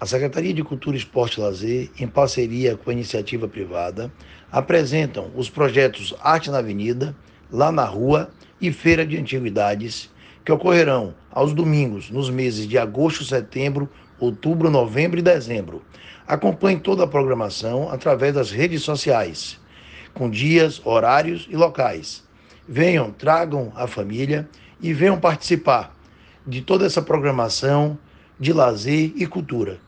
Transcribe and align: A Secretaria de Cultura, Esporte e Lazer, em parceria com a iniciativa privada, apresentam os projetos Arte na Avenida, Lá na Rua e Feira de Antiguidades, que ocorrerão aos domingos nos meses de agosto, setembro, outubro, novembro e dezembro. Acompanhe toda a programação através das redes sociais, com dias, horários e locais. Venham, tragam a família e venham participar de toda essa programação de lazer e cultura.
A 0.00 0.06
Secretaria 0.06 0.54
de 0.54 0.62
Cultura, 0.62 0.96
Esporte 0.96 1.40
e 1.40 1.42
Lazer, 1.42 1.90
em 1.98 2.06
parceria 2.06 2.76
com 2.76 2.88
a 2.88 2.92
iniciativa 2.92 3.48
privada, 3.48 4.12
apresentam 4.50 5.28
os 5.34 5.50
projetos 5.50 6.14
Arte 6.22 6.52
na 6.52 6.58
Avenida, 6.58 7.16
Lá 7.50 7.72
na 7.72 7.84
Rua 7.84 8.30
e 8.60 8.70
Feira 8.70 9.04
de 9.04 9.16
Antiguidades, 9.16 10.08
que 10.44 10.52
ocorrerão 10.52 11.14
aos 11.32 11.52
domingos 11.52 12.10
nos 12.10 12.30
meses 12.30 12.68
de 12.68 12.78
agosto, 12.78 13.24
setembro, 13.24 13.88
outubro, 14.20 14.70
novembro 14.70 15.18
e 15.18 15.22
dezembro. 15.22 15.82
Acompanhe 16.28 16.78
toda 16.78 17.02
a 17.02 17.08
programação 17.08 17.90
através 17.90 18.34
das 18.34 18.52
redes 18.52 18.82
sociais, 18.82 19.58
com 20.14 20.30
dias, 20.30 20.80
horários 20.84 21.48
e 21.50 21.56
locais. 21.56 22.22
Venham, 22.68 23.10
tragam 23.10 23.72
a 23.74 23.88
família 23.88 24.48
e 24.80 24.92
venham 24.92 25.18
participar 25.18 25.92
de 26.46 26.62
toda 26.62 26.86
essa 26.86 27.02
programação 27.02 27.98
de 28.38 28.52
lazer 28.52 29.12
e 29.16 29.26
cultura. 29.26 29.87